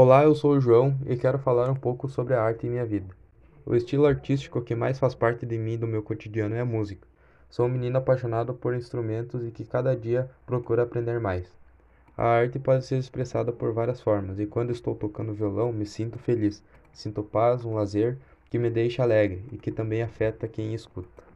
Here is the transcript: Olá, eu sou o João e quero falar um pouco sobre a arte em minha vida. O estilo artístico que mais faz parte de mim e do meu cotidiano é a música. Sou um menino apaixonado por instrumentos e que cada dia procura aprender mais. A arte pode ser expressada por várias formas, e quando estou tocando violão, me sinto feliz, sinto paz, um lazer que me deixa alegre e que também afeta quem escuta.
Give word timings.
Olá, 0.00 0.22
eu 0.22 0.32
sou 0.32 0.52
o 0.52 0.60
João 0.60 0.96
e 1.06 1.16
quero 1.16 1.40
falar 1.40 1.68
um 1.68 1.74
pouco 1.74 2.08
sobre 2.08 2.32
a 2.32 2.40
arte 2.40 2.64
em 2.64 2.70
minha 2.70 2.86
vida. 2.86 3.08
O 3.66 3.74
estilo 3.74 4.06
artístico 4.06 4.62
que 4.62 4.72
mais 4.72 4.96
faz 4.96 5.12
parte 5.12 5.44
de 5.44 5.58
mim 5.58 5.72
e 5.72 5.76
do 5.76 5.88
meu 5.88 6.04
cotidiano 6.04 6.54
é 6.54 6.60
a 6.60 6.64
música. 6.64 7.04
Sou 7.50 7.66
um 7.66 7.68
menino 7.68 7.98
apaixonado 7.98 8.54
por 8.54 8.76
instrumentos 8.76 9.44
e 9.44 9.50
que 9.50 9.64
cada 9.64 9.96
dia 9.96 10.30
procura 10.46 10.84
aprender 10.84 11.18
mais. 11.18 11.52
A 12.16 12.28
arte 12.28 12.60
pode 12.60 12.86
ser 12.86 12.96
expressada 12.98 13.50
por 13.50 13.72
várias 13.72 14.00
formas, 14.00 14.38
e 14.38 14.46
quando 14.46 14.70
estou 14.70 14.94
tocando 14.94 15.34
violão, 15.34 15.72
me 15.72 15.84
sinto 15.84 16.16
feliz, 16.16 16.62
sinto 16.92 17.20
paz, 17.24 17.64
um 17.64 17.74
lazer 17.74 18.18
que 18.48 18.56
me 18.56 18.70
deixa 18.70 19.02
alegre 19.02 19.42
e 19.50 19.56
que 19.56 19.72
também 19.72 20.00
afeta 20.00 20.46
quem 20.46 20.74
escuta. 20.74 21.27